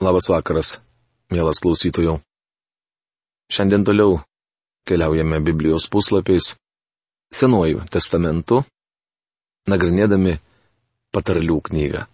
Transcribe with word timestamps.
Labas 0.00 0.30
vakaras, 0.32 0.78
mielas 1.28 1.58
klausytojų. 1.60 2.14
Šiandien 3.52 3.82
toliau 3.84 4.14
keliaujame 4.88 5.42
Biblijos 5.44 5.84
puslapiais 5.92 6.54
Senuoju 7.30 7.82
testamentu, 7.92 8.62
nagrinėdami 9.68 10.32
patarlių 11.12 11.58
knygą. 11.68 12.06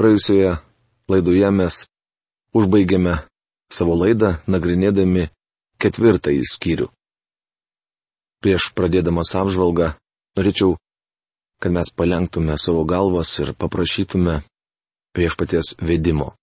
Praėjusioje 0.00 0.56
laidoje 1.12 1.52
mes 1.60 1.82
užbaigėme 2.56 3.18
savo 3.68 4.00
laidą 4.00 4.32
nagrinėdami 4.48 5.28
ketvirtąjį 5.84 6.48
skyrių. 6.54 6.88
Prieš 8.40 8.72
pradėdamas 8.72 9.36
apžvalgą 9.36 9.92
norėčiau, 10.40 10.78
kad 11.60 11.76
mes 11.76 11.92
palenktume 11.92 12.56
savo 12.56 12.88
galvas 12.88 13.36
ir 13.44 13.52
paprašytume 13.52 14.40
viešpaties 15.16 15.76
vedimo. 15.80 16.34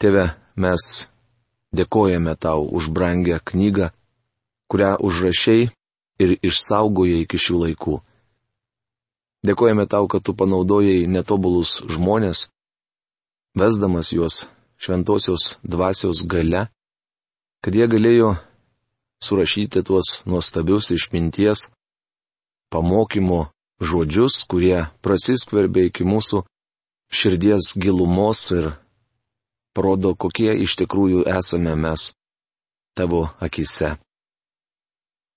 Tėve, 0.00 0.28
mes 0.60 1.08
dėkojame 1.76 2.36
tau 2.36 2.66
už 2.68 2.90
brangę 2.92 3.38
knygą, 3.40 3.90
kurią 4.68 4.96
užrašiai 5.00 5.70
ir 6.20 6.36
išsaugojai 6.44 7.24
iki 7.24 7.40
šių 7.40 7.56
laikų. 7.64 7.96
Dėkojame 9.46 9.86
tau, 9.86 10.08
kad 10.10 10.24
tu 10.26 10.34
panaudojai 10.34 11.06
netobulus 11.06 11.78
žmonės, 11.86 12.48
vesdamas 13.56 14.12
juos 14.12 14.44
šventosios 14.76 15.56
dvasios 15.62 16.24
gale, 16.26 16.66
kad 17.62 17.76
jie 17.76 17.86
galėjo 17.88 18.34
surašyti 19.22 19.84
tuos 19.86 20.22
nuostabius 20.26 20.90
išminties, 20.92 21.70
pamokymo 22.72 23.46
žodžius, 23.80 24.42
kurie 24.50 24.88
prasiskverbė 25.04 25.88
iki 25.90 26.04
mūsų 26.04 26.42
širdies 27.10 27.74
gilumos 27.76 28.50
ir 28.50 28.72
parodo, 29.76 30.14
kokie 30.14 30.54
iš 30.64 30.76
tikrųjų 30.80 31.26
esame 31.30 31.74
mes 31.76 32.10
tavo 32.96 33.26
akise. 33.40 33.96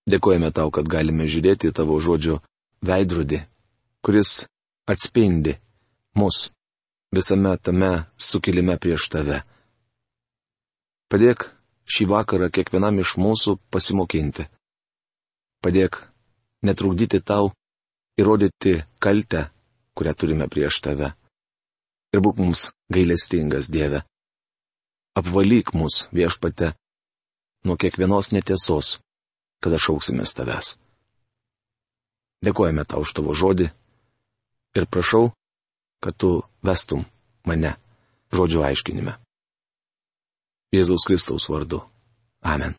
Dėkojame 0.09 0.49
tau, 0.55 0.71
kad 0.73 0.87
galime 0.89 1.27
žiūrėti 1.29 1.73
tavo 1.75 1.99
žodžio 2.01 2.39
veidrodį, 2.85 3.43
kuris 4.01 4.47
atspindi 4.89 5.57
mus 6.17 6.49
visame 7.13 7.53
tame 7.57 7.91
sukilime 8.17 8.77
prieš 8.81 9.09
tave. 9.13 9.43
Padėk 11.09 11.49
šį 11.89 12.09
vakarą 12.09 12.49
kiekvienam 12.53 13.01
iš 13.03 13.17
mūsų 13.21 13.57
pasimokinti. 13.73 14.45
Padėk 15.61 15.99
netrukdyti 16.65 17.19
tau 17.21 17.51
įrodyti 18.19 18.77
kaltę, 19.03 19.49
kurią 19.97 20.13
turime 20.15 20.47
prieš 20.47 20.79
tave 20.85 21.13
ir 22.13 22.23
būk 22.23 22.39
mums 22.41 22.69
gailestingas 22.93 23.69
Dieve. 23.73 24.03
Apvalyk 25.19 25.73
mus 25.77 26.07
viešpate 26.15 26.73
nuo 27.65 27.75
kiekvienos 27.75 28.31
netiesos, 28.35 28.99
kada 29.63 29.79
šauksimės 29.81 30.35
tavęs. 30.37 30.77
Dėkojame 32.45 32.85
tau 32.87 33.03
už 33.03 33.11
tavo 33.17 33.35
žodį 33.35 33.67
ir 34.79 34.85
prašau, 34.87 35.33
kad 35.99 36.15
tu 36.15 36.39
vestum 36.63 37.03
mane 37.47 37.75
žodžio 38.31 38.63
aiškinime. 38.63 39.17
Jėzaus 40.71 41.03
Kristaus 41.07 41.49
vardu. 41.49 41.81
Amen. 42.45 42.77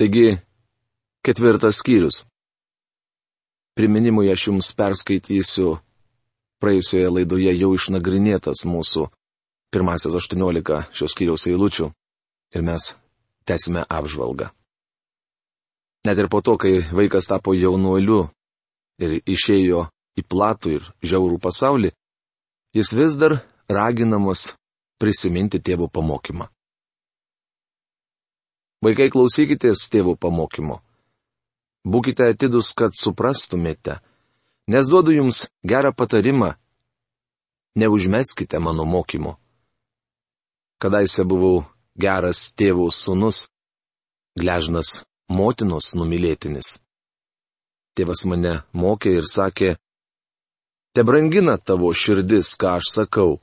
Taigi, 0.00 0.38
ketvirtas 1.26 1.82
skyrius. 1.82 2.22
Priminimui 3.76 4.30
aš 4.32 4.46
jums 4.48 4.70
perskaitysiu 4.78 5.74
praėjusioje 6.60 7.08
laidoje 7.10 7.52
jau 7.56 7.72
išnagrinėtas 7.76 8.64
mūsų 8.68 9.06
pirmasis 9.72 10.16
18 10.18 10.82
šios 10.96 11.16
kiriaus 11.16 11.46
eilučių 11.50 11.90
ir 12.54 12.66
mes 12.66 12.94
tęsime 13.48 13.84
apžvalgą. 13.88 14.50
Net 16.06 16.18
ir 16.18 16.28
po 16.32 16.40
to, 16.40 16.56
kai 16.56 16.80
vaikas 16.96 17.28
tapo 17.28 17.52
jaunuoliu 17.54 18.22
ir 19.00 19.18
išėjo 19.28 19.86
į 20.16 20.24
platų 20.24 20.76
ir 20.78 20.86
žiaurų 21.04 21.40
pasaulį, 21.42 21.90
jis 22.76 22.92
vis 22.96 23.18
dar 23.20 23.40
raginamas 23.68 24.54
prisiminti 25.00 25.60
tėvo 25.60 25.88
pamokymą. 25.92 26.48
Vaikai 28.80 29.10
klausykitės 29.12 29.90
tėvo 29.92 30.16
pamokymo. 30.16 30.80
Būkite 31.84 32.30
atidus, 32.32 32.72
kad 32.76 32.96
suprastumėte, 32.96 33.98
Nes 34.70 34.86
duodu 34.86 35.10
jums 35.12 35.38
gerą 35.70 35.90
patarimą. 35.98 36.50
Neužmeskite 37.76 38.58
mano 38.58 38.84
mokymo. 38.84 39.32
Kadaise 40.78 41.24
buvau 41.30 41.64
geras 42.04 42.52
tėvų 42.58 42.86
sunus, 42.94 43.48
gležnas 44.38 44.90
motinos 45.38 45.88
numylėtinis. 45.98 46.68
Tėvas 47.98 48.22
mane 48.30 48.52
mokė 48.82 49.16
ir 49.18 49.26
sakė, 49.26 49.72
te 50.94 51.02
brangina 51.08 51.56
tavo 51.58 51.90
širdis, 52.02 52.54
ką 52.60 52.76
aš 52.78 52.92
sakau, 52.94 53.40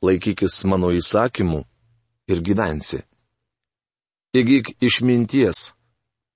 laikykis 0.00 0.62
mano 0.64 0.94
įsakymų 0.96 1.60
ir 2.32 2.40
gyvensi. 2.40 3.02
Įgyk 4.32 4.78
išminties, 4.80 5.74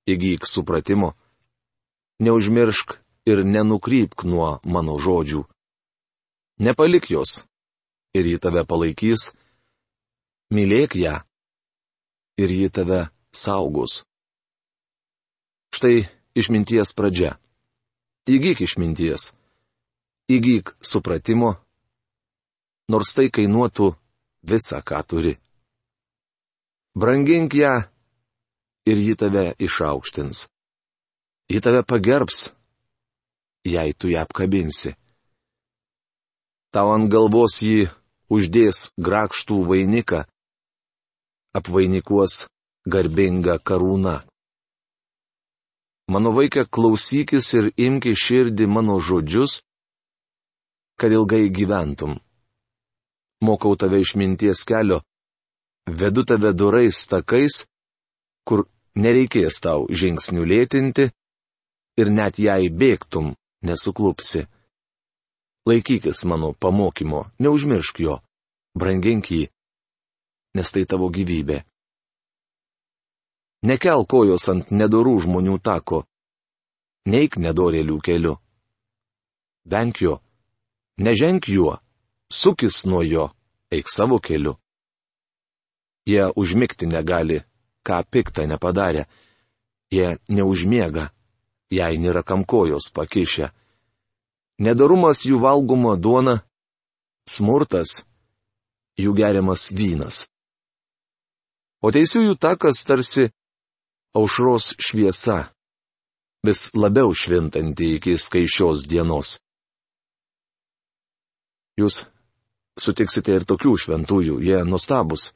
įgyk 0.05 0.45
supratimo, 0.45 1.15
neužmiršk 2.21 2.99
ir 3.27 3.43
nenukrypk 3.45 4.25
nuo 4.25 4.61
mano 4.65 4.97
žodžių. 5.03 5.43
Nepalik 6.63 7.11
jos, 7.11 7.43
ir 8.15 8.25
ji 8.25 8.39
tave 8.41 8.63
palaikys, 8.65 9.35
mylėk 10.55 10.97
ją, 10.97 11.19
ir 12.41 12.51
ji 12.51 12.71
tave 12.71 13.01
saugos. 13.35 14.05
Štai 15.75 16.07
išminties 16.39 16.95
pradžia. 16.97 17.37
Įgyk 18.27 18.65
išminties, 18.65 19.35
įgyk 20.33 20.73
supratimo, 20.83 21.55
nors 22.91 23.13
tai 23.15 23.29
kainuotų 23.31 23.93
visą, 24.43 24.81
ką 24.83 25.03
turi. 25.07 25.37
Brangink 26.97 27.55
ją 27.55 27.85
ir 28.89 28.99
ji 28.99 29.15
tave 29.15 29.53
išaukštins. 29.63 30.47
Ji 31.47 31.61
tave 31.63 31.85
pagerbs 31.87 32.56
jei 33.75 33.93
tu 33.99 34.11
ją 34.13 34.23
apkabinsi. 34.25 34.95
Tau 36.73 36.93
ant 36.95 37.11
galvos 37.13 37.59
jį 37.63 37.87
uždės 38.33 38.91
grakštų 39.07 39.59
vainiką, 39.69 40.25
apvainikuos 41.59 42.47
garbinga 42.87 43.59
karūna. 43.69 44.17
Mano 46.13 46.31
vaikė 46.37 46.67
klausykis 46.71 47.49
ir 47.59 47.73
imki 47.87 48.13
širdį 48.15 48.67
mano 48.71 49.01
žodžius, 49.03 49.63
kad 51.01 51.13
ilgai 51.13 51.49
gyventum. 51.51 52.15
Mokau 53.43 53.75
tave 53.77 53.99
išminties 54.01 54.63
kelio, 54.69 55.01
vedu 55.87 56.23
tave 56.29 56.53
durais 56.55 57.03
takais, 57.11 57.65
kur 58.47 58.65
nereikės 58.95 59.59
tau 59.65 59.89
žingsnių 59.91 60.47
lėtinti 60.53 61.11
ir 62.01 62.13
net 62.19 62.39
jei 62.39 62.71
bėgtum, 62.71 63.35
nesuklupsi. 63.63 64.47
Laikykis 65.67 66.25
mano 66.25 66.53
pamokymo, 66.53 67.27
neužmiršk 67.43 68.01
jo, 68.01 68.21
brangink 68.79 69.31
jį, 69.31 69.47
nes 70.55 70.71
tai 70.71 70.85
tavo 70.87 71.09
gyvybė. 71.11 71.63
Nekel 73.67 74.05
kojos 74.07 74.47
ant 74.53 74.71
nedorų 74.71 75.17
žmonių 75.25 75.57
tako, 75.59 76.05
neik 77.11 77.39
nedorėlių 77.41 77.99
keliu. 78.05 78.37
Venk 79.67 80.03
jo, 80.05 80.21
neženk 81.03 81.49
juo, 81.51 81.81
sukis 82.31 82.85
nuo 82.87 83.03
jo, 83.03 83.27
eik 83.75 83.91
savo 83.91 84.21
keliu. 84.23 84.55
Jie 86.07 86.29
užmigti 86.39 86.87
negali, 86.87 87.41
ką 87.83 88.05
piktą 88.07 88.47
nepadarė, 88.47 89.09
jie 89.91 90.19
neužmiega, 90.31 91.11
jei 91.71 91.99
nėra 91.99 92.23
kam 92.23 92.45
kojos 92.45 92.91
pakišę. 92.95 93.51
Nedarumas 94.63 95.25
jų 95.27 95.41
valgoma 95.43 95.97
duona, 96.01 96.41
smurtas 97.29 98.03
jų 98.97 99.13
geriamas 99.17 99.69
vynas. 99.77 100.25
O 101.85 101.93
teisiųjų 101.93 102.39
takas 102.41 102.81
tarsi 102.89 103.29
aušros 104.17 104.73
šviesa, 104.81 105.51
vis 106.47 106.71
labiau 106.75 107.13
švintanti 107.13 107.97
iki 107.99 108.17
skaičios 108.17 108.87
dienos. 108.89 109.37
Jūs 111.77 112.07
sutiksite 112.81 113.37
ir 113.37 113.45
tokių 113.45 113.75
šventųjų, 113.83 114.39
jie 114.41 114.63
nustabus. 114.65 115.29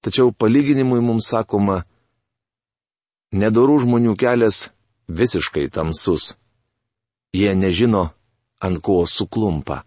Tačiau 0.00 0.30
palyginimui 0.32 1.02
mums 1.02 1.26
sakoma, 1.32 1.82
nedorų 3.34 3.80
žmonių 3.82 4.14
kelias 4.16 4.68
visiškai 5.18 5.68
tamsus. 5.74 6.34
Jie 7.34 7.54
nežino 7.54 8.08
ant 8.60 8.80
ko 8.82 9.04
suklumpa. 9.06 9.82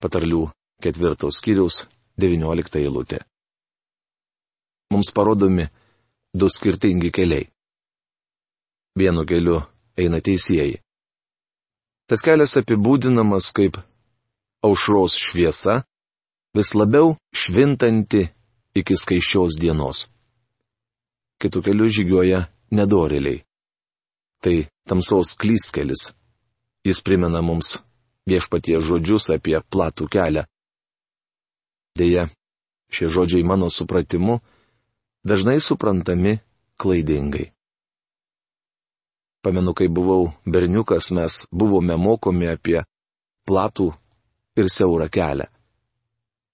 Patarlių 0.00 0.48
ketvirtos 0.82 1.38
skyriaus 1.40 1.86
19 2.20 2.80
eilutė. 2.80 3.22
Mums 4.92 5.12
parodomi 5.14 5.68
du 6.34 6.48
skirtingi 6.48 7.12
keliai. 7.12 7.48
Vienu 8.98 9.24
keliu 9.24 9.62
eina 9.96 10.20
teisėjai. 10.20 10.80
Tas 12.08 12.20
kelias 12.24 12.56
apibūdinamas 12.60 13.52
kaip 13.56 13.78
aušros 14.66 15.16
šviesa, 15.16 15.80
vis 16.56 16.74
labiau 16.76 17.14
švintanti 17.32 18.26
iki 18.76 18.96
skaičios 18.96 19.56
dienos. 19.60 20.10
Kitų 21.40 21.62
kelių 21.66 21.88
žygioja 21.88 22.44
nedoriliai. 22.70 23.42
Tai 24.42 24.56
tamsos 24.88 25.36
klyskelis. 25.38 26.10
Jis 26.82 26.98
primena 27.06 27.42
mums 27.46 27.78
viešpatie 28.26 28.80
žodžius 28.82 29.30
apie 29.34 29.58
platų 29.70 30.08
kelią. 30.10 30.42
Deja, 31.98 32.26
šie 32.90 33.06
žodžiai 33.06 33.46
mano 33.46 33.70
supratimu 33.70 34.40
dažnai 35.22 35.60
suprantami 35.60 36.40
klaidingai. 36.80 37.52
Pamenu, 39.42 39.74
kai 39.74 39.88
buvau 39.90 40.30
berniukas, 40.46 41.10
mes 41.10 41.46
buvome 41.50 41.96
mokomi 41.98 42.46
apie 42.46 42.82
platų 43.46 43.90
ir 44.58 44.70
siaurą 44.70 45.08
kelią. 45.10 45.46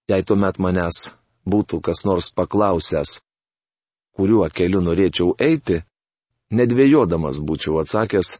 Jei 0.08 0.25
tuomet 0.25 0.56
manęs 0.56 1.12
būtų 1.44 1.82
kas 1.84 2.05
nors 2.08 2.32
paklausęs, 2.32 3.20
kuriuo 4.17 4.49
keliu 4.49 4.81
norėčiau 4.81 5.34
eiti, 5.37 5.82
nedvėjodamas 6.54 7.40
būčiau 7.44 7.80
atsakęs, 7.82 8.38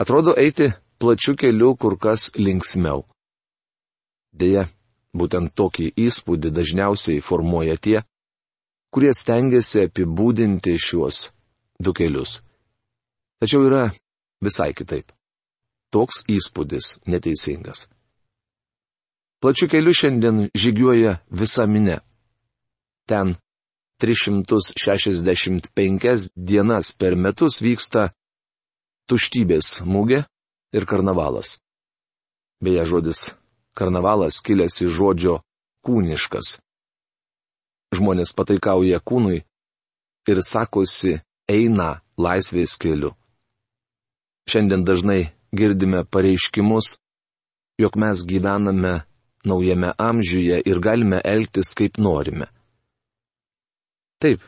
atrodo 0.00 0.34
eiti 0.36 0.72
plačiu 0.98 1.36
keliu 1.36 1.74
kur 1.76 1.98
kas 1.98 2.30
linksmiau. 2.36 3.04
Deja, 4.34 4.68
būtent 5.14 5.54
tokį 5.54 5.92
įspūdį 6.06 6.50
dažniausiai 6.54 7.22
formuoja 7.22 7.76
tie, 7.78 8.02
kurie 8.90 9.12
stengiasi 9.14 9.86
apibūdinti 9.88 10.76
šiuos 10.78 11.28
du 11.78 11.94
kelius. 11.94 12.42
Tačiau 13.40 13.66
yra 13.68 13.84
visai 14.42 14.72
kitaip. 14.74 15.12
Toks 15.94 16.24
įspūdis 16.30 16.98
neteisingas. 17.06 17.86
Plačiu 19.42 19.68
keliu 19.68 19.92
šiandien 19.94 20.48
žygiuoja 20.56 21.18
visa 21.30 21.66
minė. 21.68 22.00
Ten 23.06 23.34
365 24.02 26.28
dienas 26.36 26.92
per 26.92 27.16
metus 27.16 27.62
vyksta 27.62 28.10
tuštybės 29.10 29.82
mūgė 29.86 30.24
ir 30.74 30.86
karnavalas. 30.88 31.58
Beje, 32.64 32.84
žodis 32.88 33.30
karnavalas 33.74 34.40
kilęs 34.46 34.80
iš 34.86 34.92
žodžio 34.98 35.34
kūniškas. 35.86 36.58
Žmonės 37.94 38.34
pataikauja 38.34 38.98
kūnui 38.98 39.44
ir 40.30 40.38
sakosi 40.42 41.20
eina 41.50 42.00
laisvės 42.18 42.78
keliu. 42.80 43.12
Šiandien 44.50 44.84
dažnai 44.84 45.32
girdime 45.54 46.04
pareiškimus, 46.04 46.96
jog 47.78 47.96
mes 48.00 48.24
gyvename 48.26 49.04
naujame 49.44 49.92
amžiuje 49.98 50.60
ir 50.64 50.80
galime 50.80 51.20
elgtis 51.24 51.74
kaip 51.78 51.98
norime. 51.98 52.48
Taip, 54.22 54.42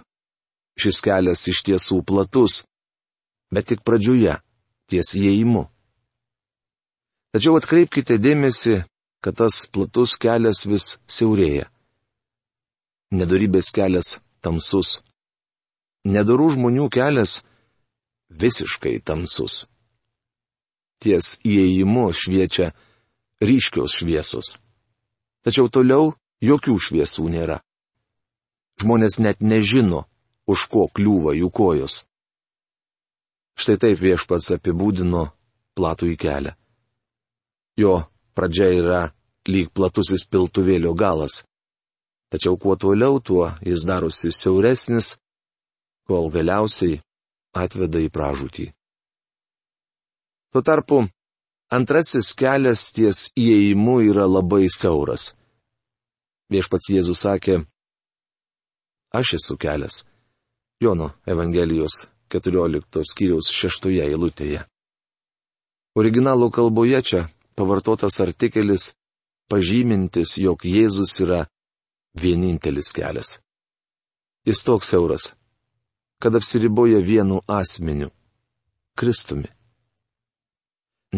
šis 0.81 1.01
kelias 1.05 1.47
iš 1.51 1.63
tiesų 1.67 2.03
platus, 2.07 2.63
bet 3.53 3.69
tik 3.71 3.83
pradžioje, 3.87 4.39
ties 4.91 5.13
įėjimu. 5.19 5.67
Tačiau 7.35 7.57
atkreipkite 7.61 8.19
dėmesį, 8.23 8.81
kad 9.25 9.39
tas 9.43 9.65
platus 9.73 10.17
kelias 10.21 10.65
vis 10.71 10.97
siaurėja. 11.11 11.69
Nedorybės 13.13 13.71
kelias 13.75 14.17
tamsus. 14.43 15.01
Nedorų 16.07 16.53
žmonių 16.57 16.91
kelias 16.95 17.41
visiškai 18.31 18.99
tamsus 19.05 19.65
ties 21.03 21.37
įėjimu 21.45 22.09
šviečia 22.17 22.73
ryškios 23.43 24.01
šviesos. 24.01 24.57
Tačiau 25.45 25.69
toliau 25.71 26.15
jokių 26.43 26.77
šviesų 26.83 27.29
nėra. 27.31 27.61
Žmonės 28.81 29.19
net 29.25 29.41
nežino, 29.41 30.05
už 30.47 30.67
ko 30.73 30.87
kliūva 30.93 31.35
jų 31.37 31.51
kojos. 31.51 32.05
Štai 33.57 33.79
taip 33.81 34.01
viešpats 34.03 34.53
apibūdino 34.59 35.31
platų 35.77 36.13
į 36.13 36.17
kelią. 36.21 36.53
Jo 37.81 37.95
pradžia 38.37 38.69
yra 38.77 39.01
lyg 39.49 39.71
platusis 39.73 40.27
piltuvėlio 40.29 40.93
galas. 40.93 41.45
Tačiau 42.33 42.59
kuo 42.61 42.77
toliau, 42.77 43.21
tuo 43.21 43.53
jis 43.65 43.87
darosi 43.89 44.33
siauresnis, 44.35 45.15
kol 46.09 46.29
galiausiai 46.35 47.01
atveda 47.57 48.03
į 48.03 48.11
pražūtį. 48.13 48.67
Tuo 50.53 50.63
tarpu 50.63 51.05
antrasis 51.73 52.33
kelias 52.39 52.91
ties 52.97 53.29
įėjimu 53.39 54.01
yra 54.11 54.27
labai 54.29 54.67
siauras. 54.73 55.35
Viešpats 56.53 56.91
Jėzus 56.93 57.25
sakė, 57.25 57.63
Aš 59.19 59.33
esu 59.35 59.57
kelias. 59.57 60.05
Jono 60.81 61.11
Evangelijos 61.27 61.95
14 62.29 63.01
skyriaus 63.11 63.49
6 63.49 63.89
eilutėje. 64.05 64.61
Originalo 65.97 66.51
kalboje 66.51 67.01
čia 67.09 67.23
pavartotas 67.57 68.21
artikelis 68.21 68.91
pažymintis, 69.49 70.37
jog 70.45 70.67
Jėzus 70.69 71.17
yra 71.25 71.41
vienintelis 72.21 72.93
kelias. 72.93 73.39
Jis 74.45 74.61
toks 74.69 74.93
siauras, 74.93 75.33
kad 76.21 76.37
apsiriboja 76.37 77.01
vienu 77.01 77.41
asmeniu- 77.49 78.11
Kristumi. 78.99 79.49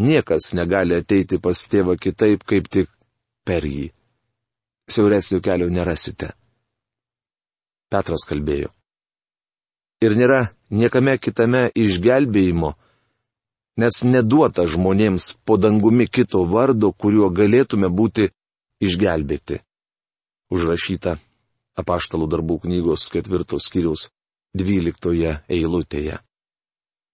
Niekas 0.07 0.53
negali 0.53 0.95
ateiti 0.95 1.43
pas 1.43 1.67
tėvą 1.71 1.99
kitaip, 1.99 2.47
kaip 2.47 2.71
tik 2.71 2.87
per 3.43 3.67
jį. 3.67 3.89
Siauresnių 4.87 5.43
kelių 5.43 5.67
nerasite. 5.69 6.38
Petras 7.89 8.25
kalbėjo. 8.29 8.69
Ir 10.05 10.15
nėra 10.15 10.41
niekame 10.69 11.17
kitame 11.19 11.67
išgelbėjimo, 11.75 12.75
nes 13.81 14.03
neduota 14.05 14.67
žmonėms 14.69 15.33
po 15.43 15.57
dangumi 15.57 16.07
kito 16.07 16.45
vardo, 16.47 16.91
kuriuo 16.93 17.31
galėtume 17.33 17.89
būti 17.89 18.29
išgelbėti. 18.83 19.59
Užrašyta 20.53 21.17
apaštalų 21.79 22.29
darbų 22.31 22.61
knygos 22.63 23.09
ketvirtos 23.13 23.67
skyriaus 23.69 24.07
dvyliktoje 24.57 25.35
eilutėje. 25.51 26.17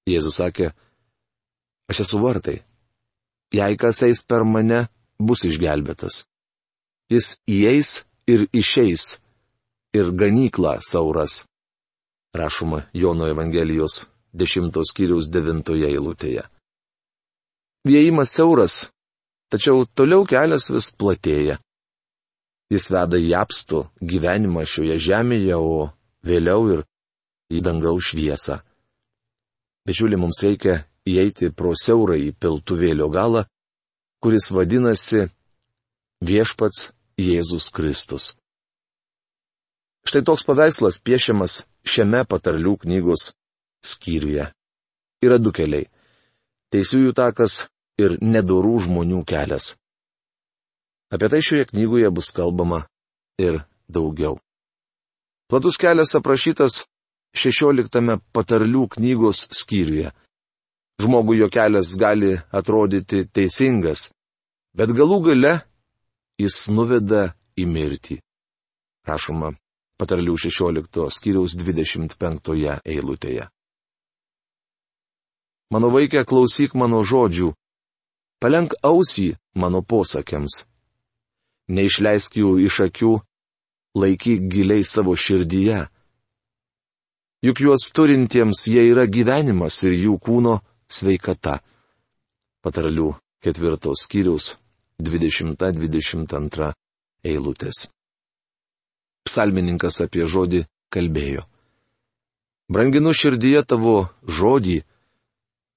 Jėzus 0.05 0.37
sakė, 0.37 0.71
aš 1.89 2.05
esu 2.05 2.21
vartai 2.21 2.59
jei 3.55 3.77
kas 3.77 4.01
eis 4.07 4.23
per 4.23 4.43
mane, 4.43 4.87
bus 5.19 5.45
išgelbėtas. 5.47 6.25
Jis 7.11 7.37
įeis 7.47 8.03
ir 8.27 8.47
išeis, 8.53 9.19
ir 9.95 10.11
ganykla 10.21 10.79
sauras. 10.81 11.45
Rašoma 12.35 12.81
Jono 12.93 13.27
Evangelijos 13.31 14.05
10 14.33 14.83
skyriaus 14.89 15.29
9 15.31 15.71
eilutėje. 15.87 16.43
Vėjimas 17.87 18.33
siauras, 18.35 18.75
tačiau 19.53 19.85
toliau 19.85 20.25
kelias 20.27 20.67
vis 20.73 20.89
platėja. 20.91 21.59
Jis 22.73 22.89
veda 22.91 23.19
į 23.21 23.31
apstų 23.37 23.83
gyvenimą 24.01 24.65
šioje 24.67 24.97
žemėje, 25.07 25.55
o 25.55 25.91
vėliau 26.25 26.65
ir 26.73 26.81
į 27.53 27.61
dangaus 27.61 28.09
šviesą. 28.09 28.57
Bičiuli, 29.85 30.17
mums 30.17 30.41
reikia 30.41 30.79
įeiti 31.05 31.51
pro 31.53 31.75
siaurą 31.77 32.17
į 32.17 32.33
piltuvėlio 32.41 33.07
galą, 33.13 33.45
kuris 34.19 34.49
vadinasi 34.49 35.27
viešpats 36.25 36.89
Jėzus 37.21 37.69
Kristus. 37.69 38.33
Štai 40.05 40.21
toks 40.21 40.45
paveikslas 40.45 40.99
piešiamas 41.01 41.63
šiame 41.81 42.21
patarlių 42.29 42.75
knygos 42.83 43.31
skyriuje. 43.81 44.51
Yra 45.25 45.37
du 45.41 45.49
keliai- 45.49 45.89
teisųjų 46.73 47.13
takas 47.17 47.65
ir 47.97 48.17
nedorų 48.21 48.75
žmonių 48.85 49.23
kelias. 49.25 49.73
Apie 51.09 51.29
tai 51.29 51.41
šioje 51.41 51.65
knygoje 51.71 52.11
bus 52.13 52.29
kalbama 52.29 52.85
ir 53.41 53.63
daugiau. 53.89 54.37
Platus 55.49 55.77
kelias 55.81 56.13
aprašytas 56.13 56.83
16 57.33 58.21
patarlių 58.33 58.85
knygos 58.93 59.47
skyriuje. 59.49 60.13
Žmogui 61.01 61.41
jo 61.41 61.49
kelias 61.49 61.97
gali 61.97 62.37
atrodyti 62.53 63.25
teisingas, 63.25 64.11
bet 64.77 64.89
galų 64.89 65.17
gale 65.25 65.53
jis 66.37 66.69
nuveda 66.69 67.33
į 67.57 67.65
mirtį. 67.65 68.21
Rašoma 69.05 69.55
patarlių 69.99 70.37
16 70.45 71.09
skyriaus 71.17 71.57
25 71.59 72.79
eilutėje. 72.85 73.49
Mano 75.73 75.89
vaikė, 75.91 76.23
klausyk 76.29 76.75
mano 76.77 77.01
žodžių, 77.03 77.53
Palenk 78.39 78.75
ausį 78.83 79.31
mano 79.55 79.79
posakiams. 79.81 80.63
Neišleisk 81.71 82.35
jų 82.41 82.51
iš 82.67 82.81
akių, 82.85 83.13
laikyk 83.97 84.49
giliai 84.51 84.83
savo 84.85 85.15
širdyje. 85.15 85.85
Juk 87.45 87.61
juos 87.63 87.87
turintiems 87.95 88.65
jie 88.69 88.83
yra 88.91 89.07
gyvenimas 89.07 89.79
ir 89.87 89.95
jų 89.97 90.19
kūno 90.21 90.59
sveikata. 90.91 91.57
Patarlių 92.61 93.13
ketvirtos 93.41 94.05
skyriaus 94.05 94.55
20-22 95.01 96.71
eilutės. 97.23 97.87
Psalmininkas 99.25 99.99
apie 100.05 100.25
žodį 100.29 100.65
kalbėjo. 100.93 101.45
Branginu 102.69 103.13
širdyje 103.13 103.61
tavo 103.65 103.95
žodį, 104.25 104.81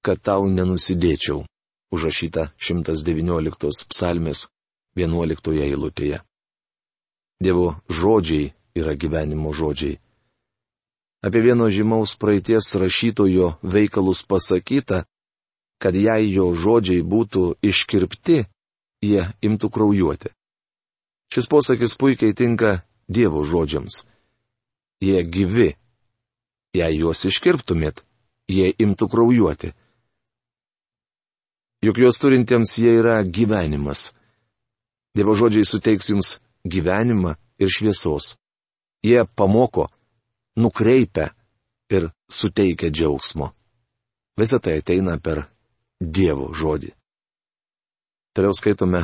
kad 0.05 0.21
tau 0.21 0.47
nenusidėčiau. 0.49 1.43
Užrašyta 1.89 2.51
119 2.61 3.89
psalmės 3.89 4.47
11 4.97 5.57
eilutėje. 5.65 6.21
Dievo 7.41 7.79
žodžiai 7.89 8.51
yra 8.77 8.93
gyvenimo 8.93 9.53
žodžiai. 9.53 9.97
Apie 11.25 11.41
vieno 11.43 11.67
žymaus 11.73 12.15
praeities 12.15 12.69
rašytojo 12.79 13.57
veikalus 13.63 14.21
pasakyta, 14.23 15.03
kad 15.81 15.95
jei 15.95 16.29
jo 16.31 16.51
žodžiai 16.55 17.01
būtų 17.03 17.57
iškirpti, 17.63 18.45
jie 19.03 19.23
imtų 19.41 19.67
kraujuoti. 19.73 20.31
Šis 21.33 21.47
posakis 21.49 21.95
puikiai 21.99 22.33
tinka 22.33 22.79
Dievo 23.09 23.43
žodžiams. 23.43 24.03
Jie 25.01 25.23
gyvi. 25.25 25.73
Jei 26.77 26.99
juos 27.01 27.25
iškirptumėt, 27.25 28.03
jie 28.45 28.69
imtų 28.77 29.07
kraujuoti. 29.09 29.71
Juk 31.81 31.97
juos 31.97 32.19
turintiems 32.21 32.75
jie 32.77 32.93
yra 32.99 33.23
gyvenimas. 33.25 34.11
Dievo 35.17 35.33
žodžiai 35.33 35.65
suteiks 35.65 36.11
jums 36.11 36.35
gyvenimą 36.67 37.33
ir 37.57 37.71
šviesos. 37.73 38.35
Jie 39.01 39.23
pamoko, 39.35 39.87
nukreipia 40.59 41.31
ir 41.89 42.11
suteikia 42.29 42.91
džiaugsmo. 42.91 43.49
Visą 44.37 44.59
tai 44.61 44.77
ateina 44.83 45.17
per 45.17 45.47
Dievo 45.99 46.53
žodį. 46.55 46.93
Toliau 48.35 48.53
skaitome 48.55 49.01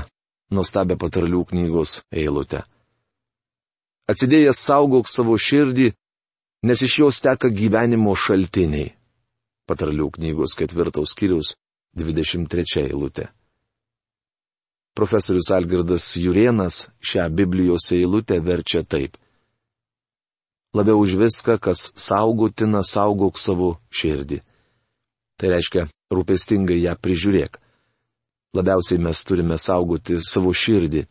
nuostabę 0.54 0.96
patarlių 0.96 1.42
knygos 1.50 2.04
eilutę. 2.14 2.62
Atsidėjęs 4.12 4.60
saugok 4.62 5.10
savo 5.10 5.38
širdį, 5.40 5.90
nes 6.70 6.82
iš 6.86 7.00
jos 7.02 7.22
teka 7.26 7.50
gyvenimo 7.50 8.14
šaltiniai. 8.18 8.94
Patarlių 9.66 10.12
knygos 10.18 10.54
ketvirtaus 10.60 11.16
skyrius 11.16 11.56
23 11.98 12.86
eilutė. 12.86 13.30
Profesorius 14.96 15.50
Algirdas 15.52 16.06
Jurienas 16.22 16.86
šią 17.04 17.26
Biblijos 17.34 17.90
eilutę 17.98 18.38
verčia 18.40 18.86
taip. 18.86 19.18
Labiau 20.76 21.02
už 21.02 21.18
viską, 21.20 21.58
kas 21.60 21.90
saugotina, 21.96 22.84
saugok 22.84 23.40
savo 23.40 23.76
širdį. 23.90 24.42
Tai 25.36 25.52
reiškia, 25.52 25.88
rūpestingai 26.14 26.80
ją 26.84 26.96
prižiūrėk 27.00 27.60
labiausiai 28.56 29.00
mes 29.00 29.24
turime 29.28 29.58
saugoti 29.60 30.20
savo 30.24 30.54
širdį, 30.56 31.04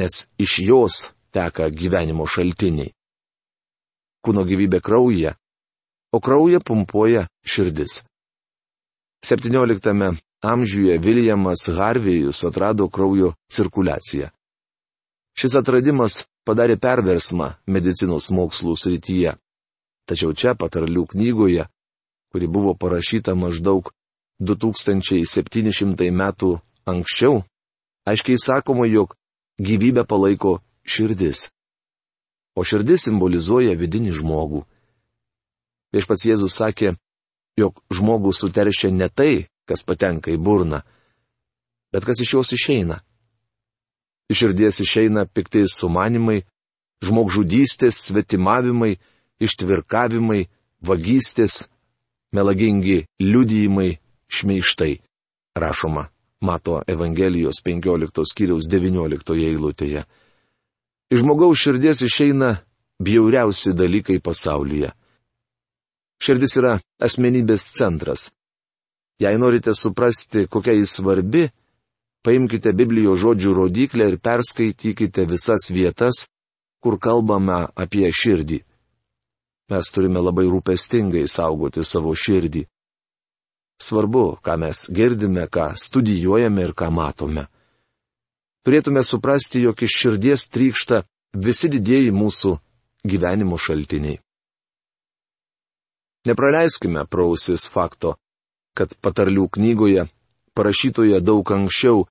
nes 0.00 0.24
iš 0.44 0.58
jos 0.66 0.96
teka 1.34 1.68
gyvenimo 1.70 2.26
šaltiniai. 2.26 2.92
Kūno 4.20 4.44
gyvybė 4.44 4.80
kraujyje, 4.84 5.34
o 6.12 6.20
kraują 6.20 6.60
pumpuoja 6.60 7.26
širdis. 7.46 8.02
17 9.24 10.18
amžiuje 10.40 10.98
Viljamas 10.98 11.68
Harvėjus 11.68 12.44
atrado 12.48 12.88
kraujo 12.88 13.34
cirkuliaciją. 13.52 14.30
Šis 15.36 15.56
atradimas 15.60 16.24
padarė 16.44 16.76
perversmą 16.80 17.52
medicinos 17.68 18.30
mokslų 18.32 18.74
srityje. 18.76 19.36
Tačiau 20.08 20.32
čia 20.34 20.56
patarlių 20.58 21.06
knygoje, 21.12 21.68
kuri 22.32 22.46
buvo 22.48 22.74
parašyta 22.74 23.36
maždaug 23.38 23.92
2700 24.40 26.10
metų 26.10 26.56
anksčiau, 26.88 27.44
aiškiai 28.08 28.40
sakoma, 28.40 28.88
jog 28.88 29.14
gyvybę 29.60 30.06
palaiko 30.08 30.58
širdis. 30.84 31.48
O 32.56 32.64
širdis 32.66 33.06
simbolizuoja 33.06 33.76
vidinį 33.78 34.14
žmogų. 34.20 34.64
Viešpats 35.94 36.26
Jėzus 36.26 36.56
sakė, 36.58 36.94
jog 37.58 37.80
žmogų 37.92 38.32
suteršia 38.34 38.90
ne 38.94 39.08
tai, 39.08 39.46
kas 39.66 39.82
patenka 39.86 40.32
į 40.34 40.38
burną, 40.38 40.82
bet 41.92 42.06
kas 42.06 42.20
iš 42.22 42.34
jos 42.36 42.52
išeina. 42.56 43.00
Iš 44.30 44.44
širdies 44.44 44.78
išeina 44.84 45.26
piktai 45.26 45.64
sumanimai, 45.66 46.44
žmogžudystės, 47.02 47.98
svetimavimai, 48.06 48.98
ištvirkavimai, 49.42 50.44
vagystės, 50.86 51.64
melagingi 52.34 53.04
liudijimai, 53.18 53.98
šmeištai, 54.30 55.00
rašoma 55.58 56.08
Mato 56.40 56.82
Evangelijos 56.86 57.60
15 57.64 58.24
skyriaus 58.24 58.68
19 58.70 59.34
eilutėje. 59.44 60.06
Iš 61.10 61.24
žmogaus 61.24 61.58
širdies 61.58 62.02
išeina 62.06 62.56
bjauriausi 63.02 63.72
dalykai 63.74 64.20
pasaulyje. 64.22 64.92
Širdis 66.20 66.54
yra 66.60 66.76
asmenybės 67.02 67.64
centras. 67.78 68.28
Jei 69.20 69.38
norite 69.40 69.74
suprasti, 69.74 70.46
kokia 70.46 70.76
jis 70.76 70.94
svarbi, 71.00 71.48
paimkite 72.24 72.72
Biblijos 72.76 73.20
žodžių 73.24 73.54
rodiklę 73.56 74.06
ir 74.12 74.18
perskaitykite 74.20 75.26
visas 75.28 75.70
vietas, 75.72 76.26
kur 76.80 76.98
kalbame 77.00 77.66
apie 77.74 78.08
širdį. 78.12 78.60
Mes 79.70 79.92
turime 79.94 80.22
labai 80.22 80.46
rūpestingai 80.50 81.26
saugoti 81.28 81.84
savo 81.84 82.14
širdį. 82.14 82.64
Svarbu, 83.80 84.24
ką 84.44 84.56
mes 84.60 84.86
girdime, 84.92 85.46
ką 85.48 85.72
studijuojame 85.76 86.68
ir 86.68 86.72
ką 86.76 86.90
matome. 86.92 87.46
Turėtume 88.66 89.02
suprasti, 89.06 89.62
jog 89.64 89.82
iš 89.82 89.96
širdies 90.02 90.48
trykšta 90.52 91.02
visi 91.32 91.70
didieji 91.72 92.12
mūsų 92.12 92.56
gyvenimo 93.08 93.56
šaltiniai. 93.56 94.20
Nepraleiskime 96.28 97.06
prausis 97.08 97.64
fakto, 97.72 98.18
kad 98.76 98.92
patarlių 99.00 99.46
knygoje, 99.56 100.04
parašytoje 100.52 101.20
daug 101.24 101.52
anksčiau, 101.56 102.04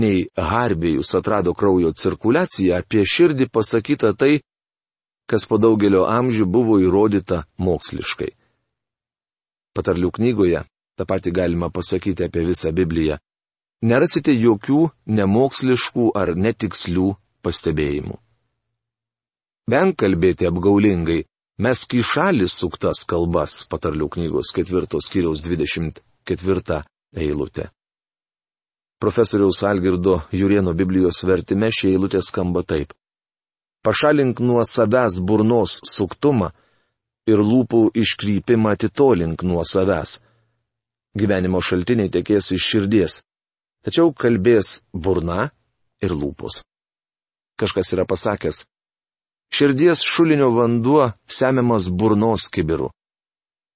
nei 0.00 0.24
Harbėjus 0.36 1.12
atrado 1.18 1.52
kraujo 1.52 1.92
cirkuliaciją, 1.92 2.78
apie 2.80 3.04
širdį 3.04 3.50
pasakyta 3.52 4.14
tai, 4.16 4.40
kas 5.28 5.44
po 5.46 5.60
daugelio 5.60 6.06
amžių 6.08 6.46
buvo 6.48 6.78
įrodyta 6.80 7.44
moksliškai. 7.60 8.32
Patarlių 9.76 10.10
knygoje 10.16 10.64
tą 10.96 11.06
patį 11.06 11.32
galima 11.36 11.68
pasakyti 11.70 12.24
apie 12.26 12.46
visą 12.48 12.72
Bibliją, 12.72 13.20
nerasite 13.82 14.32
jokių 14.36 14.90
nemoksliškų 15.06 16.10
ar 16.16 16.34
netikslių 16.36 17.14
pastebėjimų. 17.44 18.16
Venk 19.70 19.98
kalbėti 20.02 20.48
apgaulingai, 20.48 21.24
mes 21.58 21.80
šalį 21.86 22.48
suktas 22.48 23.04
kalbas, 23.06 23.66
patarlių 23.70 24.08
knygos 24.08 24.52
ketvirtos 24.56 25.10
kiriaus 25.12 25.40
24 25.40 26.82
eilutė. 27.14 27.70
Profesoriaus 29.00 29.62
Algirdo 29.64 30.22
Jurieno 30.32 30.74
Biblijos 30.74 31.22
vertime 31.24 31.70
šie 31.72 31.94
eilutė 31.94 32.20
skamba 32.20 32.62
taip. 32.62 32.92
Pašalink 33.82 34.40
nuo 34.40 34.60
savęs 34.64 35.20
burnos 35.24 35.80
suktumą 35.88 36.50
ir 37.26 37.40
lūpų 37.40 37.94
iškrypimą 37.96 38.74
atitolink 38.76 39.42
nuo 39.42 39.64
savęs 39.64 40.18
gyvenimo 41.16 41.60
šaltiniai 41.64 42.10
tekės 42.12 42.52
iš 42.54 42.66
širdies, 42.70 43.22
tačiau 43.84 44.12
kalbės 44.12 44.80
burna 44.92 45.50
ir 46.02 46.14
lūpos. 46.16 46.62
Kažkas 47.60 47.92
yra 47.94 48.06
pasakęs, 48.08 48.64
širdies 49.52 50.02
šulinio 50.04 50.50
vanduo 50.56 51.10
semiamas 51.28 51.90
burnos 51.92 52.48
kibiru. 52.52 52.90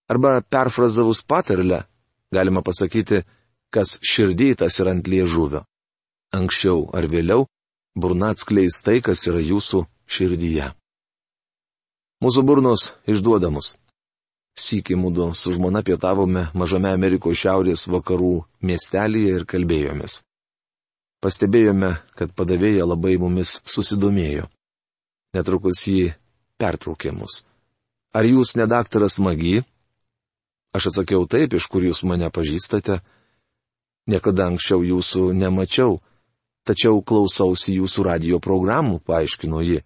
Arba 0.09 0.41
perfrazavus 0.43 1.23
patarlę, 1.23 1.85
galima 2.33 2.63
pasakyti, 2.63 3.23
kas 3.73 3.99
širdytas 4.05 4.79
ir 4.81 4.91
ant 4.93 5.09
liežuvio. 5.09 5.65
Anksčiau 6.35 6.89
ar 6.97 7.07
vėliau 7.09 7.47
burna 7.97 8.33
atskleis 8.35 8.81
tai, 8.85 9.01
kas 9.01 9.27
yra 9.31 9.41
jūsų 9.41 9.85
širdyje. 10.11 10.73
Mūsų 12.25 12.43
burnos 12.47 12.93
išduodamos. 13.11 13.77
Sykį 14.55 14.95
mūdu 14.95 15.33
su 15.35 15.51
žmona 15.57 15.83
pietavome 15.83 16.45
mažame 16.55 16.93
Amerikos 16.95 17.41
šiaurės 17.41 17.89
vakarų 17.91 18.45
miestelėje 18.63 19.41
ir 19.41 19.47
kalbėjomės. 19.51 20.21
Pastebėjome, 21.25 21.97
kad 22.15 22.35
padavėja 22.39 22.87
labai 22.87 23.17
mumis 23.19 23.57
susidomėjo. 23.67 24.47
Netrukus 25.35 25.81
jį 25.89 26.13
pertraukė 26.63 27.11
mus. 27.17 27.43
Ar 28.15 28.29
jūs 28.29 28.55
ne 28.55 28.69
daktaras 28.71 29.19
Magi? 29.19 29.65
Aš 30.75 30.93
atsakiau 30.93 31.27
taip, 31.27 31.57
iš 31.59 31.67
kur 31.67 31.83
jūs 31.83 32.05
mane 32.07 32.29
pažįstate. 32.31 33.01
Niekada 34.07 34.47
anksčiau 34.53 34.85
jūsų 34.87 35.33
nemačiau, 35.35 35.99
tačiau 36.63 37.01
klausausi 37.03 37.75
jūsų 37.81 38.07
radio 38.07 38.39
programų, 38.39 39.01
paaiškino 39.03 39.65
ji. 39.67 39.81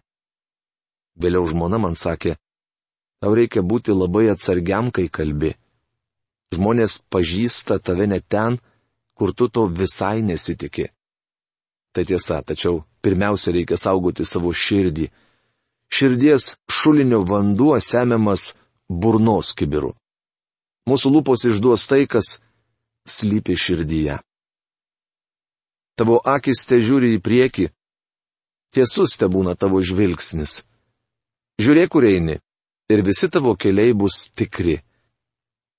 Vėliau 1.16 1.46
žmona 1.48 1.80
man 1.80 1.96
sakė, 1.96 2.36
tau 3.20 3.34
reikia 3.34 3.62
būti 3.62 3.94
labai 3.94 4.28
atsargiam, 4.32 4.90
kai 4.90 5.08
kalbi. 5.08 5.54
Žmonės 6.54 7.02
pažįsta 7.12 7.78
tave 7.78 8.06
net 8.08 8.24
ten, 8.28 8.58
kur 9.18 9.34
tu 9.34 9.48
to 9.48 9.66
visai 9.66 10.22
nesitikė. 10.22 10.88
Tai 11.92 12.04
tiesa, 12.04 12.42
tačiau 12.42 12.84
pirmiausia 13.02 13.52
reikia 13.56 13.76
saugoti 13.76 14.24
savo 14.24 14.52
širdį. 14.54 15.08
Širdies 15.88 16.54
šulinio 16.70 17.24
vanduo 17.26 17.78
semiamas 17.80 18.52
burnos 18.88 19.54
kibiru. 19.56 19.94
Mūsų 20.88 21.12
lūpos 21.12 21.44
išduos 21.48 21.86
tai, 21.88 22.04
kas 22.06 22.38
slypi 23.08 23.56
širdyje. 23.56 24.18
Tavo 25.98 26.20
akis 26.24 26.62
te 26.68 26.78
žiūri 26.84 27.16
į 27.16 27.22
priekį, 27.24 27.66
tiesus 28.72 29.16
te 29.18 29.26
būna 29.26 29.56
tavo 29.58 29.80
žvilgsnis. 29.82 30.60
Žiūrėk, 31.58 31.90
kur 31.90 32.06
eini, 32.06 32.38
ir 32.88 33.04
visi 33.04 33.28
tavo 33.30 33.56
keliai 33.56 33.94
bus 33.94 34.30
tikri. 34.36 34.82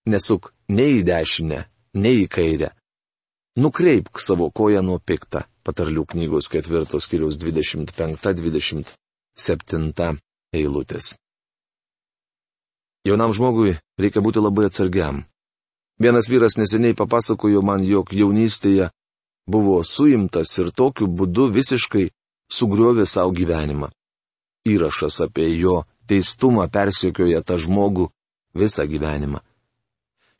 Nesuk 0.09 0.53
nei 0.69 0.99
į 0.99 1.03
dešinę, 1.09 1.65
nei 2.01 2.23
į 2.23 2.27
kairę. 2.31 2.69
Nukreipk 3.59 4.19
savo 4.21 4.51
koją 4.55 4.81
nuo 4.85 4.99
piktą, 4.99 5.39
patarlių 5.65 6.05
knygos 6.13 6.45
ketvirtos 6.53 7.07
kiriaus 7.11 7.35
25-27 7.41 10.17
eilutės. 10.55 11.05
Jaunam 13.07 13.31
žmogui 13.33 13.71
reikia 13.99 14.19
būti 14.23 14.39
labai 14.43 14.65
atsargiam. 14.69 15.15
Vienas 15.99 16.25
vyras 16.31 16.53
neseniai 16.59 16.95
papasakojo 16.95 17.61
man, 17.65 17.81
jog 17.83 18.07
jaunystėje 18.15 18.85
buvo 19.49 19.83
suimtas 19.83 20.57
ir 20.61 20.71
tokiu 20.71 21.07
būdu 21.07 21.51
visiškai 21.51 22.09
sugriovė 22.53 23.05
savo 23.09 23.31
gyvenimą. 23.35 23.89
Įrašas 24.69 25.21
apie 25.25 25.57
jo 25.57 25.83
teistumą 26.09 26.65
persikioja 26.73 27.41
tą 27.45 27.59
žmogų 27.61 28.09
visą 28.57 28.85
gyvenimą. 28.89 29.39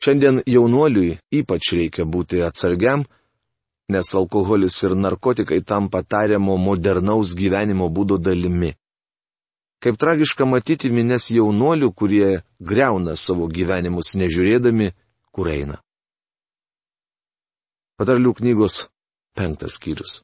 Šiandien 0.00 0.40
jaunuoliui 0.48 1.18
ypač 1.40 1.72
reikia 1.76 2.06
būti 2.08 2.40
atsargiam, 2.42 3.04
nes 3.92 4.14
alkoholis 4.14 4.78
ir 4.86 4.94
narkotikai 4.96 5.60
tampa 5.60 6.02
tariamo 6.02 6.56
modernaus 6.56 7.34
gyvenimo 7.36 7.90
būdo 7.90 8.16
dalimi. 8.18 8.72
Kaip 9.80 9.96
tragiška 10.00 10.44
matyti 10.44 10.90
minės 10.92 11.30
jaunuolių, 11.32 11.92
kurie 11.92 12.40
greuna 12.60 13.16
savo 13.16 13.48
gyvenimus 13.48 14.12
nežiūrėdami, 14.20 14.90
kur 15.32 15.48
eina. 15.48 15.78
Patarlių 18.00 18.34
knygos 18.40 18.82
penktas 19.36 19.76
skyrius. 19.76 20.20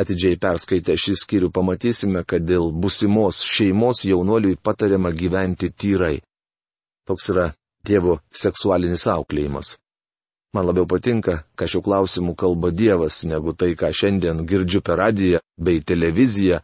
Atidžiai 0.00 0.38
perskaitę 0.42 0.96
šį 0.98 1.14
skyrių 1.20 1.50
pamatysime, 1.54 2.24
kad 2.26 2.42
dėl 2.42 2.72
busimos 2.72 3.44
šeimos 3.46 4.02
jaunuoliui 4.08 4.58
patariama 4.58 5.14
gyventi 5.14 5.70
tyrai. 5.70 6.18
Toks 7.06 7.30
yra 7.30 7.52
Dievo 7.84 8.18
seksualinis 8.32 9.06
auklėjimas. 9.12 9.76
Man 10.56 10.66
labiau 10.66 10.86
patinka, 10.88 11.42
ką 11.58 11.68
šiuo 11.68 11.82
klausimu 11.84 12.34
kalba 12.34 12.70
Dievas, 12.72 13.22
negu 13.28 13.52
tai, 13.52 13.74
ką 13.78 13.92
šiandien 13.92 14.46
girdžiu 14.48 14.80
per 14.80 14.98
radiją 15.02 15.42
bei 15.58 15.82
televiziją 15.84 16.62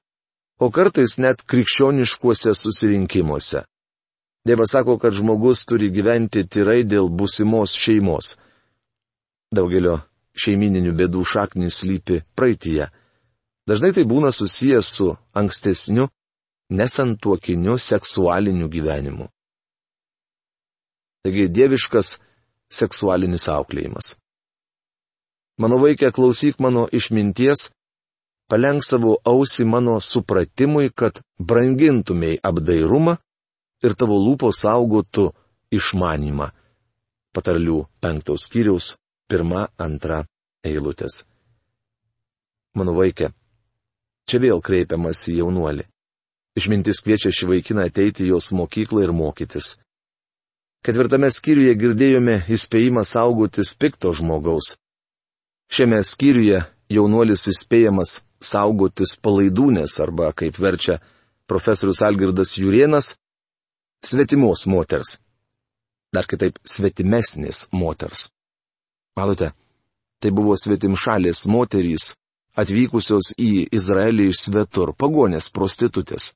o 0.61 0.69
kartais 0.69 1.17
net 1.19 1.41
krikščioniškuose 1.49 2.53
susirinkimuose. 2.55 3.65
Dievas 4.47 4.73
sako, 4.75 4.99
kad 5.01 5.17
žmogus 5.17 5.65
turi 5.69 5.89
gyventi 5.93 6.45
tyrai 6.45 6.83
dėl 6.85 7.09
būsimos 7.09 7.75
šeimos. 7.81 8.35
Daugelio 9.53 9.99
šeimininių 10.37 10.93
bėdų 10.97 11.25
šaknis 11.33 11.81
lypi 11.89 12.21
praeitie. 12.37 12.91
Dažnai 13.71 13.93
tai 13.95 14.03
būna 14.03 14.33
susijęs 14.35 14.87
su 14.97 15.13
ankstesniu, 15.41 16.09
nesantuokiniu 16.75 17.77
seksualiniu 17.79 18.67
gyvenimu. 18.73 19.29
Taigi 21.23 21.47
dieviškas 21.55 22.17
seksualinis 22.73 23.47
auklėjimas. 23.53 24.15
Mano 25.61 25.79
vaikė, 25.83 26.11
klausyk 26.17 26.59
mano 26.59 26.87
išminties 26.91 27.69
palenk 28.51 28.83
savo 28.83 29.19
ausį 29.33 29.67
mano 29.69 29.99
supratimui, 30.03 30.91
kad 30.91 31.21
brangintumėj 31.39 32.41
apdairumą 32.51 33.19
ir 33.85 33.95
tavo 33.95 34.19
lūpos 34.19 34.63
saugotų 34.65 35.29
išmanimą. 35.79 36.49
Patarlių 37.31 37.85
penktos 38.03 38.49
skyriaus 38.49 38.97
pirma, 39.31 39.69
antra 39.79 40.25
eilutės. 40.67 41.21
Mano 42.75 42.97
vaikė, 42.97 43.31
čia 44.31 44.41
vėl 44.43 44.63
kreipiamas 44.63 45.27
į 45.31 45.41
jaunuolį. 45.41 45.85
Išmintis 46.59 47.03
kviečia 47.05 47.31
šį 47.35 47.49
vaikiną 47.51 47.87
ateiti 47.91 48.27
jos 48.29 48.51
mokyklą 48.55 49.05
ir 49.07 49.13
mokytis. 49.15 49.77
Ketvirtame 50.87 51.29
skyriuje 51.31 51.75
girdėjome 51.77 52.37
įspėjimą 52.49 53.05
saugotis 53.05 53.75
pikto 53.77 54.15
žmogaus. 54.17 54.75
Šiame 55.71 56.01
skyriuje 56.07 56.63
jaunuolis 56.91 57.47
įspėjamas 57.53 58.21
saugotis 58.43 59.15
palaidūnės 59.23 59.99
arba, 60.03 60.33
kaip 60.33 60.59
verčia 60.59 60.99
profesorius 61.51 62.01
Algirdas 62.07 62.57
Jurienas, 62.59 63.15
svetimos 64.03 64.65
moters. 64.67 65.19
Dar 66.15 66.27
kitaip 66.27 66.59
svetimesnės 66.67 67.69
moters. 67.71 68.27
Matote, 69.19 69.53
tai 70.19 70.31
buvo 70.35 70.57
svetimšalės 70.59 71.45
moterys, 71.47 72.15
atvykusios 72.59 73.33
į 73.39 73.69
Izraelį 73.73 74.31
iš 74.33 74.45
svetur, 74.47 74.95
pagonės 74.97 75.51
prostitutės. 75.55 76.33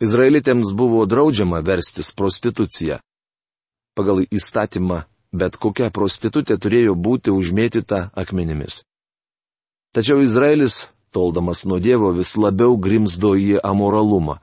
Izraelitėms 0.00 0.72
buvo 0.72 1.04
draudžiama 1.04 1.60
verstis 1.64 2.08
prostituciją. 2.16 3.00
Pagal 3.96 4.24
įstatymą 4.30 5.02
bet 5.32 5.56
kokia 5.56 5.90
prostitutė 5.94 6.56
turėjo 6.58 6.94
būti 6.96 7.30
užmėtyta 7.34 8.10
akmenimis. 8.18 8.82
Tačiau 9.94 10.22
Izraelis 10.22 10.88
toldamas 11.14 11.64
nuo 11.66 11.78
Dievo 11.82 12.12
vis 12.14 12.36
labiau 12.38 12.76
grimzdo 12.78 13.34
į 13.38 13.58
amoralumą. 13.62 14.38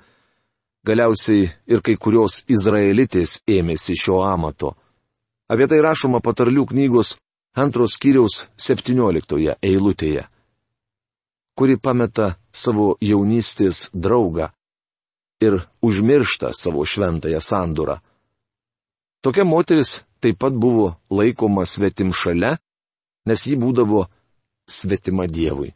Galiausiai 0.88 1.50
ir 1.68 1.84
kai 1.84 1.98
kurios 2.00 2.44
izraelitės 2.48 3.40
ėmėsi 3.48 3.96
šio 4.00 4.22
amato. 4.24 4.76
Apie 5.52 5.68
tai 5.68 5.82
rašoma 5.84 6.22
patarlių 6.24 6.68
knygos 6.72 7.16
antros 7.56 7.98
kiriaus 8.00 8.48
17 8.60 9.58
eilutėje, 9.64 10.28
kuri 11.58 11.78
pameta 11.82 12.36
savo 12.54 12.96
jaunystės 13.02 13.88
draugą 13.94 14.52
ir 15.42 15.60
užmiršta 15.82 16.54
savo 16.54 16.86
šventąją 16.86 17.42
sandūrą. 17.42 17.98
Tokia 19.26 19.46
moteris 19.46 20.00
taip 20.22 20.38
pat 20.42 20.54
buvo 20.54 20.94
laikoma 21.10 21.66
svetim 21.66 22.14
šalia, 22.14 22.58
nes 23.28 23.48
ji 23.50 23.58
būdavo 23.58 24.06
svetima 24.70 25.26
Dievui 25.28 25.74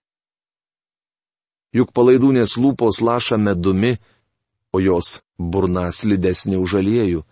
juk 1.76 1.91
palaidūnės 1.96 2.58
lūpos 2.60 3.02
laša 3.04 3.39
medumi, 3.39 3.98
o 4.72 4.80
jos 4.80 5.20
burna 5.38 5.89
slidesnė 5.91 6.60
už 6.60 6.80
aliejų. 6.82 7.24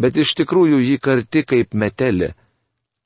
Bet 0.00 0.18
iš 0.20 0.34
tikrųjų 0.40 0.80
ji 0.84 0.98
karti 1.00 1.42
kaip 1.44 1.74
metelė, 1.74 2.34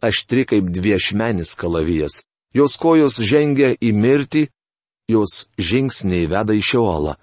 aštri 0.03 0.47
kaip 0.51 0.71
dviešmenis 0.75 1.55
kalavijas. 1.59 2.23
Jos 2.55 2.75
kojos 2.83 3.15
žengia 3.23 3.77
į 3.79 3.93
mirtį, 3.95 4.49
jos 5.11 5.47
žingsniai 5.59 6.27
veda 6.31 6.57
į 6.57 6.63
šiolą. 6.67 7.15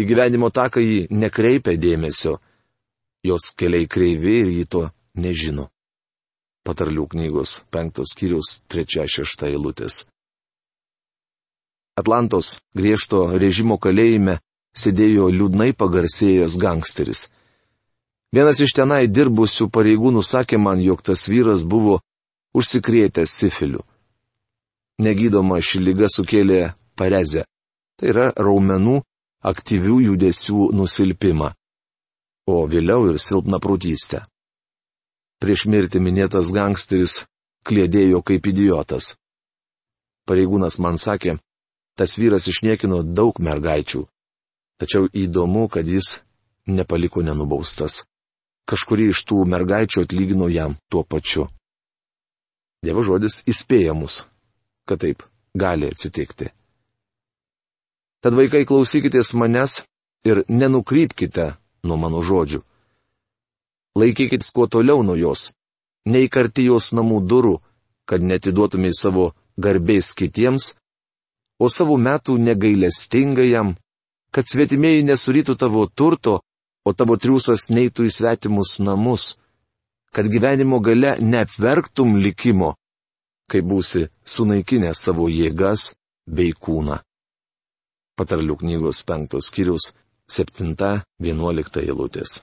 Į 0.00 0.06
gyvenimo 0.08 0.48
taką 0.48 0.80
ji 0.80 1.04
nekreipia 1.12 1.76
dėmesio, 1.76 2.38
jos 3.24 3.52
keliai 3.56 3.88
kreivi 3.88 4.38
ir 4.40 4.52
ji 4.56 4.64
to 4.64 4.86
nežino. 5.20 5.68
Patarlių 6.64 7.08
knygos 7.12 7.58
penktos 7.74 8.14
skyrius 8.14 8.62
trečia 8.70 9.04
šešta 9.04 9.50
eilutės. 9.50 10.06
Atlantos 11.98 12.62
griežto 12.72 13.26
režimo 13.36 13.76
kalėjime 13.76 14.38
sėdėjo 14.72 15.28
liūdnai 15.28 15.74
pagarsėjęs 15.76 16.56
gangsteris. 16.56 17.26
Vienas 18.32 18.62
iš 18.64 18.72
tenai 18.78 19.04
dirbusių 19.12 19.68
pareigūnų 19.68 20.22
sakė 20.24 20.56
man, 20.56 20.80
jog 20.80 21.02
tas 21.04 21.26
vyras 21.28 21.66
buvo 21.68 22.00
užsikrėtęs 22.56 23.36
sifiliu. 23.36 23.84
Negydoma 25.00 25.60
ši 25.64 25.80
lyga 25.80 26.10
sukėlė 26.12 26.74
parezę. 26.98 27.46
Tai 27.96 28.08
yra 28.12 28.26
raumenų 28.36 29.00
aktyvių 29.42 29.98
judesių 30.08 30.68
nusilpimą. 30.76 31.52
O 32.50 32.66
vėliau 32.66 33.08
ir 33.10 33.18
silpna 33.22 33.60
prūtystę. 33.62 34.22
Prieš 35.42 35.66
mirtį 35.70 36.02
minėtas 36.02 36.52
gangsteris 36.54 37.22
klėdėjo 37.66 38.22
kaip 38.26 38.46
idiotas. 38.50 39.14
Pareigūnas 40.26 40.78
man 40.78 40.98
sakė, 40.98 41.38
tas 41.98 42.14
vyras 42.18 42.46
išniekino 42.50 43.02
daug 43.02 43.38
mergaičių. 43.42 44.04
Tačiau 44.78 45.08
įdomu, 45.14 45.68
kad 45.70 45.86
jis 45.86 46.20
nepaliko 46.66 47.22
nenubaustas. 47.22 48.04
Kažkuri 48.66 49.08
iš 49.10 49.24
tų 49.26 49.42
mergaičių 49.50 50.04
atlygino 50.06 50.48
jam 50.50 50.76
tuo 50.90 51.02
pačiu. 51.02 51.48
Dievo 52.82 53.02
žodis 53.06 53.42
įspėja 53.46 53.94
mus, 53.94 54.22
kad 54.88 55.00
taip 55.02 55.22
gali 55.54 55.86
atsitikti. 55.86 56.50
Tad 58.22 58.36
vaikai 58.38 58.64
klausykitės 58.66 59.32
manęs 59.34 59.82
ir 60.24 60.44
nenukrypkite 60.48 61.52
nuo 61.82 61.98
mano 61.98 62.22
žodžių. 62.22 62.62
Laikykitės 63.98 64.52
kuo 64.54 64.68
toliau 64.70 65.02
nuo 65.02 65.16
jos, 65.18 65.50
neįkarti 66.06 66.68
jos 66.70 66.92
namų 66.96 67.18
durų, 67.28 67.56
kad 68.08 68.22
netiduotumėte 68.22 68.98
savo 68.98 69.32
garbės 69.58 70.14
kitiems, 70.18 70.72
o 71.58 71.68
savo 71.68 71.98
metų 71.98 72.38
negailestingajam, 72.38 73.74
kad 74.32 74.48
svetimieji 74.48 75.04
nesurytų 75.06 75.58
tavo 75.58 75.84
turto, 75.86 76.40
o 76.86 76.90
tavo 76.94 77.18
triūsas 77.20 77.68
neitų 77.70 78.08
į 78.08 78.14
svetimus 78.16 78.78
namus, 78.82 79.36
kad 80.14 80.26
gyvenimo 80.30 80.80
gale 80.80 81.16
neapverktum 81.20 82.16
likimo, 82.22 82.74
kai 83.50 83.62
būsi 83.62 84.06
sunaikinęs 84.34 85.02
savo 85.06 85.28
jėgas 85.30 85.92
bei 86.26 86.52
kūną. 86.52 87.00
Patarlių 88.16 88.56
knygos 88.60 89.02
penktos 89.08 89.48
skyrius 89.50 89.92
7-11 90.30 91.82
eilutės. 91.82 92.40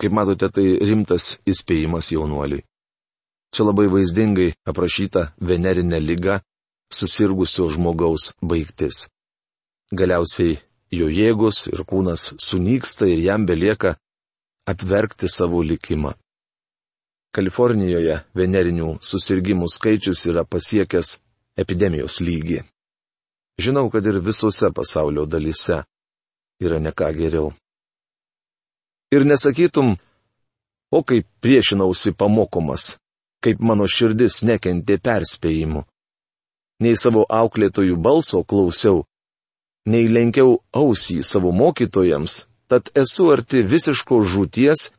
Kaip 0.00 0.14
matote, 0.16 0.48
tai 0.50 0.66
rimtas 0.82 1.36
įspėjimas 1.46 2.10
jaunuoliui. 2.12 2.64
Čia 3.52 3.66
labai 3.68 3.86
vaizdingai 3.92 4.54
aprašyta 4.66 5.28
venerinė 5.38 6.00
lyga 6.00 6.40
susirgusio 6.92 7.68
žmogaus 7.74 8.32
baigtis. 8.40 9.06
Galiausiai 9.92 10.56
jo 10.92 11.08
jėgos 11.12 11.66
ir 11.72 11.84
kūnas 11.88 12.32
sunyksta 12.40 13.08
ir 13.12 13.20
jam 13.28 13.44
belieka 13.46 13.94
apverkti 14.68 15.28
savo 15.28 15.60
likimą. 15.62 16.14
Kalifornijoje 17.32 18.18
venerinių 18.36 18.98
susirgymų 19.00 19.68
skaičius 19.72 20.26
yra 20.28 20.44
pasiekęs 20.44 21.14
epidemijos 21.56 22.20
lygį. 22.20 22.60
Žinau, 23.60 23.88
kad 23.92 24.04
ir 24.06 24.20
visose 24.20 24.68
pasaulio 24.74 25.24
dalyse 25.26 25.82
yra 26.60 26.80
neką 26.80 27.08
geriau. 27.16 27.52
Ir 29.12 29.24
nesakytum, 29.28 29.96
o 30.92 31.00
kaip 31.08 31.26
priešinausi 31.40 32.12
pamokomas, 32.12 32.96
kaip 33.44 33.60
mano 33.60 33.88
širdis 33.88 34.42
nekentė 34.44 34.98
perspėjimų. 35.00 35.84
Nei 36.84 36.96
savo 37.00 37.24
auklėtojų 37.28 37.96
balso 37.96 38.42
klausiau, 38.44 39.04
nei 39.86 40.08
lenkiau 40.08 40.58
ausį 40.72 41.22
savo 41.24 41.52
mokytojams, 41.52 42.44
tad 42.68 42.88
esu 42.96 43.30
arti 43.32 43.62
visiško 43.62 44.20
žūties 44.32 44.90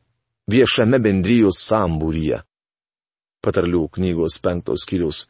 viešame 0.51 0.99
bendrijos 0.99 1.62
sambūryje. 1.67 2.41
Patarlių 3.43 3.88
knygos 3.97 4.39
penktos 4.43 4.86
skyriaus 4.86 5.25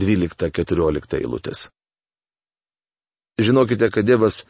12-14 0.00 1.20
eilutės. 1.20 1.68
Žinokite, 3.40 3.88
kad 3.90 4.06
Dievas 4.06 4.44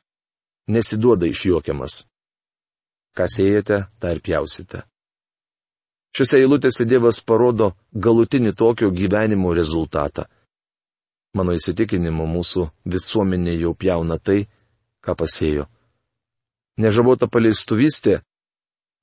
nesiduoda 0.69 1.27
išjuokiamas. 1.27 2.03
Ką 3.15 3.29
siejate, 3.31 3.85
tą 4.01 4.11
ir 4.13 4.21
pjausite. 4.25 4.83
Šiuose 6.15 6.41
eilutėse 6.43 6.87
Dievas 6.87 7.21
parodo 7.23 7.73
galutinį 7.95 8.55
tokio 8.55 8.91
gyvenimo 8.95 9.55
rezultatą. 9.55 10.27
Mano 11.35 11.55
įsitikinimu, 11.57 12.27
mūsų 12.31 12.69
visuomenė 12.87 13.57
jau 13.59 13.73
pjauna 13.75 14.19
tai, 14.23 14.45
ką 15.03 15.17
pasėjo. 15.19 15.67
Nežabota 16.79 17.27
paleistuvystė 17.31 18.21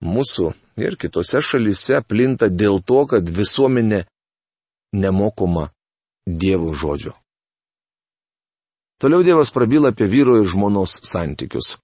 mūsų 0.03 0.53
ir 0.81 0.97
kitose 0.99 1.41
šalise 1.45 2.01
plinta 2.07 2.49
dėl 2.49 2.81
to, 2.83 3.05
kad 3.09 3.29
visuomenė 3.29 4.05
nemokoma 4.93 5.69
Dievo 6.25 6.73
žodžio. 6.77 7.15
Toliau 9.01 9.23
Dievas 9.25 9.49
prabyla 9.49 9.89
apie 9.89 10.05
vyro 10.05 10.35
ir 10.37 10.45
žmonos 10.45 10.99
santykius. 11.09 11.79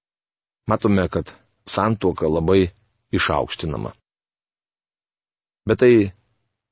Matome, 0.70 1.08
kad 1.10 1.34
santuoka 1.66 2.30
labai 2.30 2.70
išaukštinama. 3.10 3.96
Bet 5.68 5.82
tai 5.82 5.94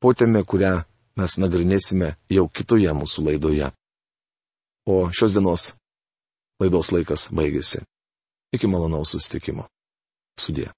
potėme, 0.04 0.44
kurią 0.46 0.84
mes 1.18 1.38
nagrinėsime 1.42 2.14
jau 2.30 2.46
kitoje 2.48 2.94
mūsų 2.94 3.26
laidoje. 3.32 3.72
O 4.86 5.10
šios 5.10 5.34
dienos 5.34 5.72
laidos 6.62 6.94
laikas 6.94 7.28
baigėsi. 7.34 7.82
Iki 8.54 8.70
malonaus 8.70 9.16
sustikimo. 9.16 9.66
Sudė. 10.40 10.70